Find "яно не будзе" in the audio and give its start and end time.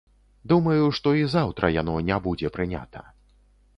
1.81-2.53